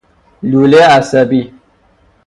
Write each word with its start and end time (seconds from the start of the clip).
لوله 0.43 0.81
عصبی 0.83 1.53